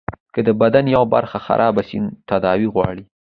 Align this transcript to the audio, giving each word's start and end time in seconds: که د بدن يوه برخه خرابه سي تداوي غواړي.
که 0.33 0.39
د 0.47 0.49
بدن 0.61 0.85
يوه 0.95 1.07
برخه 1.15 1.37
خرابه 1.45 1.81
سي 1.89 1.97
تداوي 2.29 2.67
غواړي. 2.75 3.03